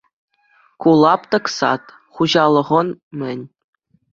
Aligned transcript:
Ку 0.85 0.89
лаптӑк 1.01 1.45
«Сад» 1.57 1.83
хуҫалӑхӑн-мӗн. 2.17 3.41